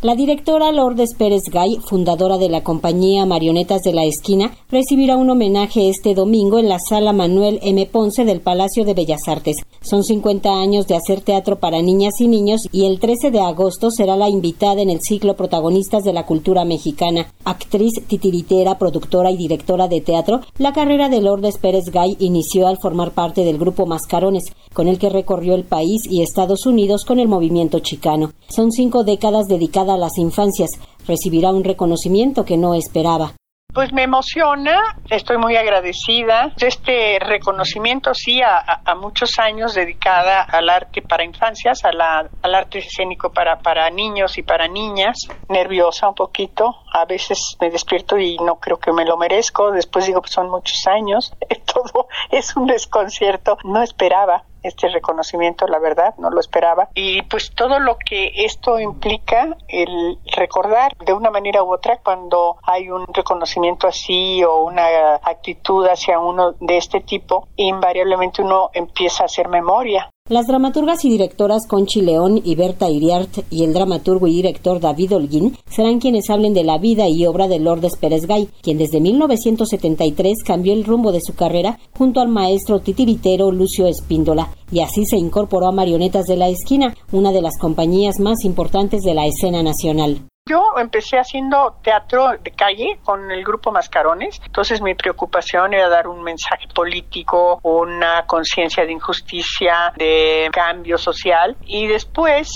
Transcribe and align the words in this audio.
La 0.00 0.14
directora 0.14 0.70
Lourdes 0.70 1.16
Pérez 1.16 1.42
Gay, 1.50 1.80
fundadora 1.84 2.38
de 2.38 2.48
la 2.48 2.62
compañía 2.62 3.26
Marionetas 3.26 3.82
de 3.82 3.92
la 3.92 4.04
Esquina, 4.04 4.52
recibirá 4.70 5.16
un 5.16 5.28
homenaje 5.28 5.88
este 5.88 6.14
domingo 6.14 6.60
en 6.60 6.68
la 6.68 6.78
sala 6.78 7.12
Manuel 7.12 7.58
M. 7.62 7.84
Ponce 7.86 8.24
del 8.24 8.40
Palacio 8.40 8.84
de 8.84 8.94
Bellas 8.94 9.26
Artes. 9.26 9.56
Son 9.80 10.04
50 10.04 10.50
años 10.50 10.86
de 10.86 10.94
hacer 10.94 11.22
teatro 11.22 11.58
para 11.58 11.82
niñas 11.82 12.20
y 12.20 12.28
niños 12.28 12.68
y 12.70 12.86
el 12.86 13.00
13 13.00 13.32
de 13.32 13.40
agosto 13.40 13.90
será 13.90 14.14
la 14.14 14.28
invitada 14.28 14.80
en 14.82 14.90
el 14.90 15.00
ciclo 15.00 15.34
Protagonistas 15.34 16.04
de 16.04 16.12
la 16.12 16.26
Cultura 16.26 16.64
Mexicana. 16.64 17.32
Actriz, 17.44 17.94
titiritera, 18.06 18.78
productora 18.78 19.32
y 19.32 19.36
directora 19.36 19.88
de 19.88 20.00
teatro, 20.00 20.42
la 20.58 20.72
carrera 20.72 21.08
de 21.08 21.22
Lourdes 21.22 21.58
Pérez 21.58 21.86
Gay 21.90 22.14
inició 22.20 22.68
al 22.68 22.78
formar 22.78 23.14
parte 23.14 23.42
del 23.42 23.58
grupo 23.58 23.84
Mascarones, 23.84 24.44
con 24.72 24.86
el 24.86 25.00
que 25.00 25.10
recorrió 25.10 25.56
el 25.56 25.64
país 25.64 26.02
y 26.08 26.22
Estados 26.22 26.66
Unidos 26.66 27.04
con 27.04 27.18
el 27.18 27.26
movimiento 27.26 27.80
chicano. 27.80 28.30
Son 28.48 28.70
cinco 28.70 29.02
décadas 29.02 29.46
dedicadas 29.48 29.87
a 29.94 29.98
las 29.98 30.18
infancias, 30.18 30.78
recibirá 31.06 31.50
un 31.50 31.64
reconocimiento 31.64 32.44
que 32.44 32.56
no 32.56 32.74
esperaba. 32.74 33.34
Pues 33.74 33.92
me 33.92 34.02
emociona, 34.02 34.96
estoy 35.10 35.36
muy 35.36 35.54
agradecida. 35.54 36.52
Este 36.58 37.18
reconocimiento, 37.20 38.14
sí, 38.14 38.40
a, 38.42 38.94
muchos 38.94 39.38
años 39.38 39.74
dedicada 39.74 40.42
al 40.42 40.70
arte 40.70 41.02
para 41.02 41.22
infancias, 41.22 41.84
a 41.84 41.92
la, 41.92 42.28
al 42.42 42.54
arte 42.54 42.78
escénico 42.78 43.30
para, 43.30 43.58
para 43.58 43.88
niños 43.90 44.38
y 44.38 44.42
para 44.42 44.68
niñas. 44.68 45.18
Nerviosa 45.50 46.08
un 46.08 46.14
poquito, 46.14 46.76
a 46.92 47.04
veces 47.04 47.56
me 47.60 47.70
despierto 47.70 48.18
y 48.18 48.38
no 48.38 48.56
creo 48.56 48.78
que 48.78 48.92
me 48.92 49.04
lo 49.04 49.18
merezco. 49.18 49.70
Después 49.70 50.06
digo, 50.06 50.22
pues 50.22 50.32
son 50.32 50.50
muchos 50.50 50.86
años. 50.86 51.32
Todo 51.72 52.08
es 52.30 52.56
un 52.56 52.66
desconcierto. 52.66 53.58
No 53.64 53.82
esperaba 53.82 54.44
este 54.62 54.88
reconocimiento, 54.88 55.66
la 55.66 55.78
verdad, 55.78 56.14
no 56.18 56.30
lo 56.30 56.40
esperaba. 56.40 56.88
Y 56.94 57.22
pues 57.22 57.52
todo 57.54 57.78
lo 57.78 57.98
que 57.98 58.32
esto 58.34 58.78
implica, 58.78 59.56
el 59.68 60.18
recordar 60.36 60.96
de 61.04 61.12
una 61.12 61.30
manera 61.30 61.62
u 61.62 61.72
otra 61.72 61.98
cuando 62.02 62.56
hay 62.62 62.90
un 62.90 63.06
reconocimiento 63.12 63.86
así 63.86 64.42
o 64.44 64.64
una 64.64 65.16
actitud 65.16 65.86
hacia 65.86 66.18
uno 66.18 66.52
de 66.60 66.76
este 66.76 67.00
tipo, 67.00 67.48
invariablemente 67.56 68.42
uno 68.42 68.70
empieza 68.72 69.24
a 69.24 69.26
hacer 69.26 69.48
memoria 69.48 70.10
las 70.28 70.46
dramaturgas 70.46 71.04
y 71.04 71.10
directoras 71.10 71.66
Conchi 71.66 72.02
León 72.02 72.40
y 72.44 72.54
Berta 72.54 72.90
Iriart 72.90 73.38
y 73.50 73.64
el 73.64 73.72
dramaturgo 73.72 74.26
y 74.26 74.34
director 74.34 74.78
David 74.78 75.14
Holguín 75.14 75.56
serán 75.70 76.00
quienes 76.00 76.28
hablen 76.28 76.52
de 76.52 76.64
la 76.64 76.78
vida 76.78 77.08
y 77.08 77.24
obra 77.26 77.48
de 77.48 77.58
Lourdes 77.58 77.96
Pérez 77.96 78.26
Gay, 78.26 78.48
quien 78.60 78.76
desde 78.76 79.00
1973 79.00 80.42
cambió 80.44 80.74
el 80.74 80.84
rumbo 80.84 81.12
de 81.12 81.22
su 81.22 81.34
carrera 81.34 81.78
junto 81.96 82.20
al 82.20 82.28
maestro 82.28 82.80
titiritero 82.80 83.50
Lucio 83.52 83.86
Espíndola 83.86 84.50
y 84.70 84.80
así 84.80 85.06
se 85.06 85.16
incorporó 85.16 85.68
a 85.68 85.72
Marionetas 85.72 86.26
de 86.26 86.36
la 86.36 86.48
Esquina, 86.48 86.94
una 87.10 87.32
de 87.32 87.40
las 87.40 87.58
compañías 87.58 88.20
más 88.20 88.44
importantes 88.44 89.02
de 89.02 89.14
la 89.14 89.26
escena 89.26 89.62
nacional. 89.62 90.28
Yo 90.48 90.64
empecé 90.78 91.18
haciendo 91.18 91.76
teatro 91.82 92.30
de 92.42 92.50
calle 92.52 92.98
con 93.04 93.30
el 93.30 93.44
grupo 93.44 93.70
Mascarones, 93.70 94.40
entonces 94.46 94.80
mi 94.80 94.94
preocupación 94.94 95.74
era 95.74 95.90
dar 95.90 96.08
un 96.08 96.22
mensaje 96.22 96.66
político, 96.74 97.60
una 97.62 98.24
conciencia 98.26 98.86
de 98.86 98.92
injusticia, 98.92 99.92
de 99.96 100.48
cambio 100.50 100.96
social. 100.96 101.54
Y 101.66 101.86
después 101.86 102.48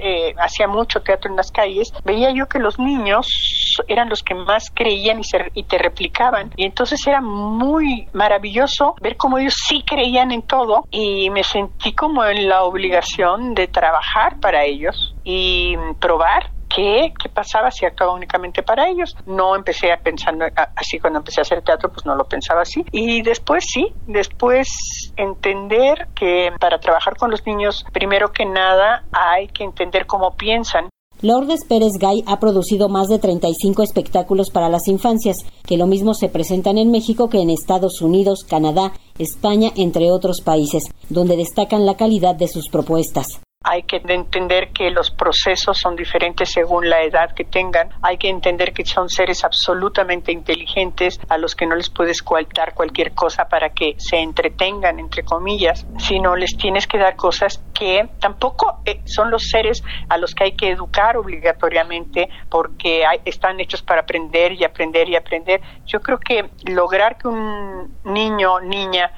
eh, 0.00 0.32
hacía 0.38 0.68
mucho 0.68 1.00
teatro 1.00 1.30
en 1.30 1.36
las 1.36 1.50
calles, 1.50 1.92
veía 2.04 2.30
yo 2.30 2.46
que 2.46 2.60
los 2.60 2.78
niños 2.78 3.26
eran 3.88 4.08
los 4.08 4.22
que 4.22 4.34
más 4.34 4.70
creían 4.72 5.18
y, 5.18 5.22
y 5.54 5.64
te 5.64 5.78
replicaban. 5.78 6.52
Y 6.56 6.64
entonces 6.64 7.04
era 7.06 7.20
muy 7.20 8.08
maravilloso 8.12 8.94
ver 9.00 9.16
cómo 9.16 9.38
ellos 9.38 9.54
sí 9.66 9.82
creían 9.84 10.30
en 10.30 10.42
todo. 10.42 10.84
Y 10.90 11.28
me 11.30 11.42
sentí 11.42 11.92
como 11.92 12.24
en 12.24 12.48
la 12.48 12.62
obligación 12.62 13.54
de 13.54 13.66
trabajar 13.66 14.38
para 14.40 14.64
ellos 14.64 15.16
y 15.24 15.76
probar 15.98 16.50
qué, 16.74 17.12
pasaba 17.32 17.70
si 17.70 17.86
actuaba 17.86 18.14
únicamente 18.14 18.62
para 18.62 18.88
ellos. 18.88 19.16
No 19.26 19.56
empecé 19.56 19.92
a 19.92 19.98
pensando 19.98 20.44
así 20.76 20.98
cuando 20.98 21.20
empecé 21.20 21.40
a 21.40 21.42
hacer 21.42 21.62
teatro, 21.62 21.90
pues 21.90 22.04
no 22.04 22.14
lo 22.14 22.24
pensaba 22.24 22.62
así. 22.62 22.84
Y 22.92 23.22
después 23.22 23.64
sí, 23.66 23.92
después 24.06 24.68
entender 25.16 26.08
que 26.14 26.50
para 26.58 26.78
trabajar 26.78 27.16
con 27.16 27.30
los 27.30 27.46
niños, 27.46 27.84
primero 27.92 28.32
que 28.32 28.44
nada, 28.44 29.04
hay 29.12 29.48
que 29.48 29.64
entender 29.64 30.06
cómo 30.06 30.34
piensan 30.36 30.88
Lourdes 31.22 31.64
Pérez 31.68 31.92
Gay 32.00 32.24
ha 32.26 32.40
producido 32.40 32.88
más 32.88 33.06
de 33.06 33.20
35 33.20 33.84
espectáculos 33.84 34.50
para 34.50 34.68
las 34.68 34.88
infancias, 34.88 35.36
que 35.64 35.76
lo 35.76 35.86
mismo 35.86 36.14
se 36.14 36.28
presentan 36.28 36.78
en 36.78 36.90
México 36.90 37.28
que 37.28 37.40
en 37.40 37.48
Estados 37.48 38.02
Unidos, 38.02 38.40
Canadá, 38.42 38.92
España, 39.18 39.70
entre 39.76 40.10
otros 40.10 40.40
países, 40.40 40.82
donde 41.10 41.36
destacan 41.36 41.86
la 41.86 41.96
calidad 41.96 42.34
de 42.34 42.48
sus 42.48 42.68
propuestas. 42.68 43.40
Hay 43.64 43.84
que 43.84 44.02
entender 44.06 44.72
que 44.72 44.90
los 44.90 45.10
procesos 45.10 45.78
son 45.78 45.96
diferentes 45.96 46.50
según 46.50 46.88
la 46.88 47.02
edad 47.02 47.34
que 47.34 47.44
tengan. 47.44 47.90
Hay 48.02 48.18
que 48.18 48.28
entender 48.28 48.72
que 48.72 48.84
son 48.84 49.08
seres 49.08 49.44
absolutamente 49.44 50.32
inteligentes 50.32 51.20
a 51.28 51.38
los 51.38 51.54
que 51.54 51.66
no 51.66 51.76
les 51.76 51.90
puedes 51.90 52.22
coartar 52.22 52.74
cualquier 52.74 53.12
cosa 53.12 53.44
para 53.48 53.70
que 53.70 53.94
se 53.98 54.18
entretengan, 54.18 54.98
entre 54.98 55.22
comillas, 55.24 55.86
sino 55.98 56.36
les 56.36 56.56
tienes 56.56 56.86
que 56.86 56.98
dar 56.98 57.16
cosas 57.16 57.62
que 57.72 58.08
tampoco 58.20 58.80
eh, 58.84 59.00
son 59.04 59.30
los 59.30 59.48
seres 59.48 59.82
a 60.08 60.18
los 60.18 60.34
que 60.34 60.44
hay 60.44 60.52
que 60.52 60.70
educar 60.70 61.16
obligatoriamente 61.16 62.28
porque 62.48 63.02
están 63.24 63.60
hechos 63.60 63.82
para 63.82 64.02
aprender 64.02 64.52
y 64.52 64.64
aprender 64.64 65.08
y 65.08 65.16
aprender. 65.16 65.60
Yo 65.86 66.00
creo 66.00 66.18
que 66.18 66.50
lograr 66.70 67.16
que 67.18 67.28
un 67.28 67.98
niño 68.04 68.54
o 68.54 68.60
niña 68.60 69.12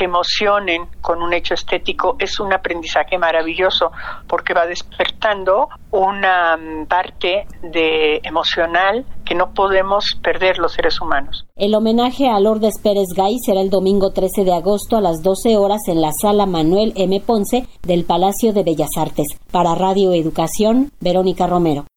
se 0.00 0.04
emocionen 0.04 0.86
con 1.02 1.22
un 1.22 1.34
hecho 1.34 1.52
estético 1.52 2.16
es 2.18 2.40
un 2.40 2.54
aprendizaje 2.54 3.18
maravilloso 3.18 3.92
porque 4.26 4.54
va 4.54 4.64
despertando 4.64 5.68
una 5.90 6.56
mm, 6.56 6.86
parte 6.86 7.46
de 7.62 8.20
emocional 8.22 9.04
que 9.26 9.34
no 9.34 9.52
podemos 9.52 10.18
perder 10.22 10.56
los 10.58 10.72
seres 10.72 11.00
humanos. 11.02 11.44
El 11.54 11.74
homenaje 11.74 12.30
a 12.30 12.40
Lourdes 12.40 12.80
Pérez 12.82 13.08
Gay 13.14 13.36
será 13.44 13.60
el 13.60 13.68
domingo 13.68 14.12
13 14.12 14.44
de 14.44 14.54
agosto 14.54 14.96
a 14.96 15.02
las 15.02 15.22
12 15.22 15.58
horas 15.58 15.82
en 15.88 16.00
la 16.00 16.12
sala 16.12 16.46
Manuel 16.46 16.94
M. 16.96 17.20
Ponce 17.20 17.66
del 17.82 18.04
Palacio 18.04 18.54
de 18.54 18.62
Bellas 18.62 18.96
Artes. 18.96 19.26
Para 19.52 19.74
Radio 19.74 20.14
Educación, 20.14 20.90
Verónica 21.00 21.46
Romero. 21.46 21.89